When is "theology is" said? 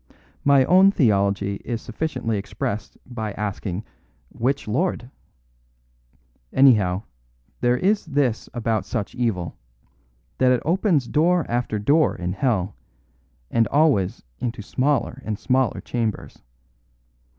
0.89-1.79